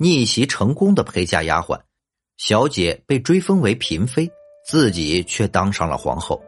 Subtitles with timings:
[0.00, 1.76] 逆袭成功的陪嫁丫鬟，
[2.36, 4.30] 小姐被追封为嫔妃，
[4.64, 6.40] 自己却当上了皇后。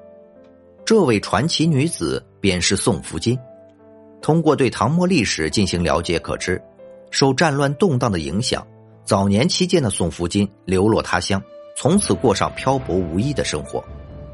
[0.85, 3.37] 这位传奇女子便是宋福金。
[4.23, 6.63] 通过对唐末历史进行了解可知，
[7.11, 8.65] 受战乱动荡的影响，
[9.05, 11.43] 早年期间的宋福金流落他乡，
[11.77, 13.83] 从此过上漂泊无依的生活。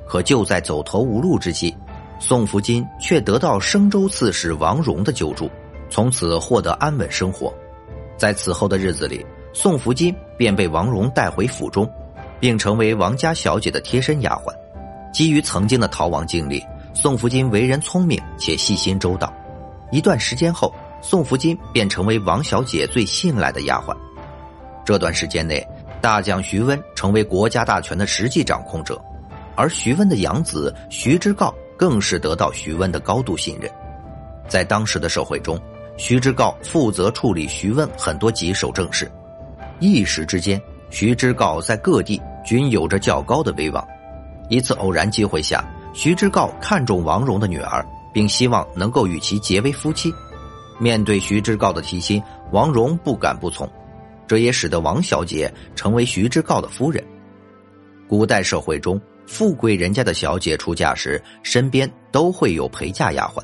[0.07, 1.75] 可就在走投无路之际，
[2.21, 5.51] 宋福金却得到升州刺史王荣的救助，
[5.89, 7.51] 从此获得安稳生活。
[8.17, 11.90] 在此后的日子里，宋福金便被王蓉带回府中，
[12.40, 14.53] 并成为王家小姐的贴身丫鬟。
[15.13, 19.32] 基于曾经的逃亡经历，宋福金为人聪明且细心周到。
[19.90, 23.96] 一段时间后，宋福金便成为王小姐最信赖的丫鬟。
[24.85, 25.67] 这段时间内，
[26.01, 29.01] 大将徐温成为国家大权的实际掌控者。
[29.54, 33.70] 而徐温的养子徐之诰更是得到徐温的高度信任，
[34.47, 35.59] 在当时的社会中，
[35.97, 39.11] 徐之诰负责处理徐温很多棘手政事，
[39.81, 43.87] 一时之间，徐之诰在各地均有着较高的威望。
[44.48, 50.12] 一次偶然机会下，徐之诰看中王戎的女儿，并希望能够与其结为夫妻。
[50.79, 53.69] 面对徐之诰的提亲，王戎不敢不从，
[54.27, 57.03] 这也使得王小姐成为徐之诰的夫人。
[58.09, 59.01] 古代社会中。
[59.29, 63.42] 富贵人家的小姐出嫁时，身边都会有陪嫁丫鬟。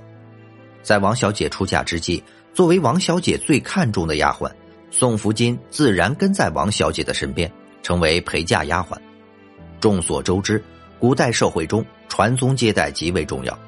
[0.81, 2.23] 在王小姐出嫁之际，
[2.55, 4.51] 作为王小姐最看重的丫鬟，
[4.91, 7.51] 宋福金自然跟在王小姐的身边，
[7.83, 8.95] 成为陪嫁丫鬟。
[9.81, 10.63] 众所周知，
[10.99, 13.59] 古代社会中传宗接代极为重要，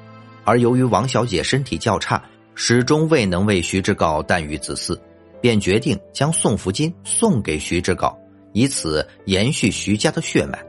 [0.43, 4.95] 而由于王小姐身体较差，始终未能为徐志诰诞育子嗣，
[5.41, 8.15] 便决定将宋福金送给徐志诰，
[8.53, 10.63] 以此延续徐家的血脉。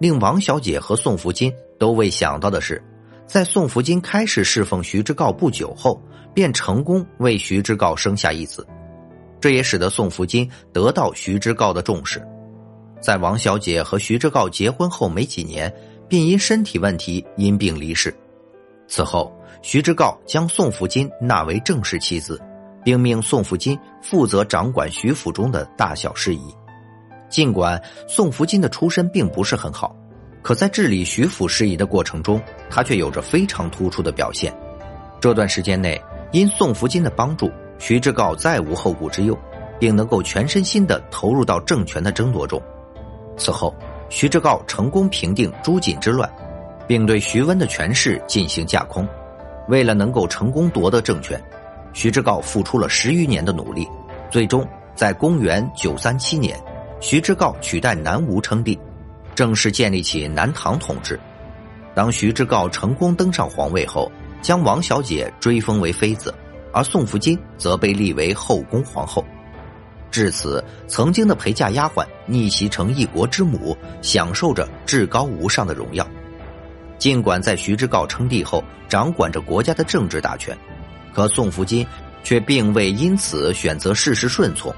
[0.00, 2.82] 令王小姐和宋福金都未想到的是，
[3.26, 6.00] 在宋福金开始侍奉徐之诰不久后，
[6.34, 8.66] 便成功为徐之诰生下一子，
[9.40, 12.22] 这也使得宋福金得到徐之诰的重视。
[13.00, 15.72] 在王小姐和徐之诰结婚后没几年，
[16.08, 18.14] 便因身体问题因病离世。
[18.86, 22.40] 此后，徐之诰将宋福金纳为正式妻子，
[22.84, 26.54] 并命宋福金负责掌管徐府中的大小事宜。
[27.30, 29.96] 尽管宋福金的出身并不是很好，
[30.42, 34.52] 可在治理徐府事宜的过程中，他却有着非常突出的表现。
[35.20, 36.00] 这段时间内，
[36.32, 39.38] 因宋福金的帮助，徐志诰再无后顾之忧，
[39.78, 42.60] 并能够全身心的投入到政权的争夺中。
[43.36, 43.72] 此后，
[44.08, 46.28] 徐志诰成功平定朱瑾之乱，
[46.88, 49.08] 并对徐温的权势进行架空。
[49.68, 51.40] 为了能够成功夺得政权，
[51.92, 53.88] 徐志诰付出了十余年的努力，
[54.28, 54.66] 最终
[54.96, 56.58] 在公元九三七年。
[56.98, 58.78] 徐志诰取代南吴称帝，
[59.34, 61.18] 正式建立起南唐统治。
[61.94, 64.10] 当徐志诰成功登上皇位后，
[64.40, 66.34] 将王小姐追封为妃子，
[66.72, 69.24] 而宋福金则被立为后宫皇后。
[70.10, 76.06] 至此，曾经的陪嫁丫鬟逆袭成一国之母，享受着至高无上的荣耀。
[76.98, 80.56] 尽管在徐志诰称帝后掌管着国家的政治大权，
[81.14, 81.86] 可宋福金
[82.22, 84.74] 却并未因此选择事事顺从。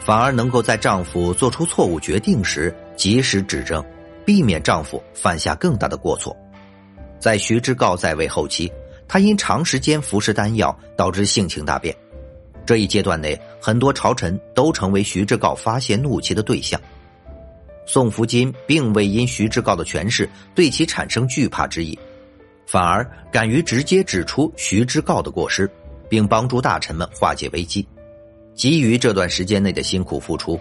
[0.00, 3.84] 反而能够在丈夫做出错误决定时及时指正，
[4.24, 6.36] 避免丈夫犯下更大的过错。
[7.18, 8.70] 在徐之诰在位后期，
[9.08, 11.94] 他因长时间服食丹药导致性情大变。
[12.66, 16.80] 这一阶段内，很多朝臣都成为徐之诰发泄怒气的对象。
[17.86, 21.98] 宋福金并未因徐之诰的权势对其产生惧怕之意，
[22.66, 25.70] 反而敢于直接指出徐之诰的过失，
[26.08, 27.86] 并帮助大臣们化解危机。
[28.54, 30.58] 基于这段时间内的辛苦付出，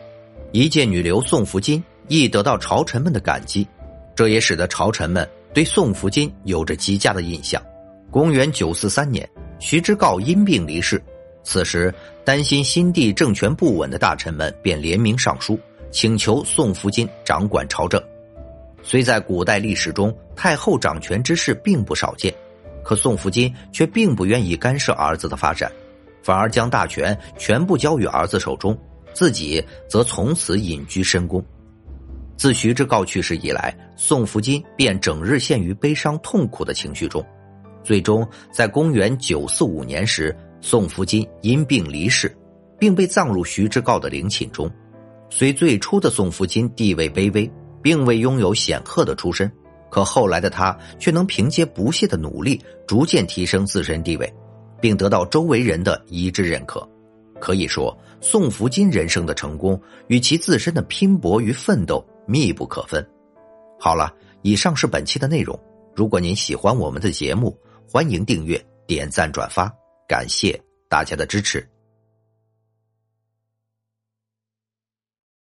[0.51, 3.67] 一介女流宋福金亦得到朝臣们的感激，
[4.15, 7.61] 这也使得朝臣们对宋福金有着极佳的印象。
[8.11, 9.27] 公元九四三年，
[9.59, 11.01] 徐之诰因病离世，
[11.43, 11.93] 此时
[12.23, 15.59] 担心新帝政权不稳的大臣们便联名上书，
[15.91, 18.01] 请求宋福金掌管朝政。
[18.83, 22.33] 虽在古代历史中太后掌权之事并不少见，
[22.83, 25.71] 可宋福金却并不愿意干涉儿子的发展。
[26.21, 28.77] 反而将大权全部交于儿子手中，
[29.13, 31.43] 自己则从此隐居深宫。
[32.35, 37.25] 自徐之诰去世以来，宋福金便整日陷于悲伤痛苦的情绪中，
[37.83, 42.35] 最终在公元九四五年时，宋福金因病离世，
[42.79, 44.69] 并被葬入徐之诰的陵寝中。
[45.29, 47.49] 虽最初的宋福金地位卑微，
[47.81, 49.51] 并未拥有显赫的出身，
[49.89, 54.31] 可后来的他却能凭借不懈的努力，逐渐提升自身地位。
[54.83, 56.85] 并得到周围人的一致认可，
[57.39, 63.05] 可以说宋福金人生的成功与其自身的拼搏与奋斗密不可分。
[63.79, 65.59] 好了，以上是本期的内容。
[65.95, 69.71] 如果您喜欢我们的节目，欢迎订阅、点赞、转发，
[70.07, 70.59] 感谢
[70.89, 71.72] 大家的支持。